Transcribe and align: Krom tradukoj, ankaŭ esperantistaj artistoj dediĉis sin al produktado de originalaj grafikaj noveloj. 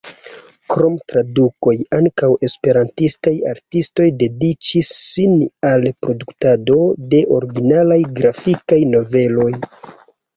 Krom 0.73 0.93
tradukoj, 1.11 1.73
ankaŭ 1.97 2.29
esperantistaj 2.47 3.33
artistoj 3.51 4.07
dediĉis 4.23 4.89
sin 5.01 5.35
al 5.71 5.85
produktado 6.07 6.79
de 7.13 7.21
originalaj 7.37 7.99
grafikaj 8.21 8.79
noveloj. 8.95 9.51